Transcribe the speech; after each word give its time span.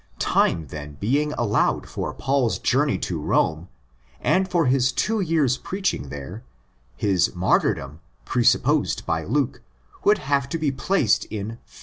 Time 0.17 0.65
then 0.69 0.93
being 0.99 1.31
allowed 1.33 1.87
for 1.87 2.11
Paul's 2.11 2.57
journey 2.57 2.97
to 2.97 3.21
Rome 3.21 3.67
and 4.19 4.49
for 4.49 4.65
his 4.65 4.91
two 4.91 5.19
years' 5.21 5.57
preaching 5.57 6.09
there, 6.09 6.43
his 6.95 7.35
martyrdom—presupposed 7.35 9.05
by 9.05 9.23
Luke—would 9.23 10.17
have 10.17 10.49
to 10.49 10.57
be 10.57 10.71
placed 10.71 11.25
in 11.25 11.59
59. 11.65 11.79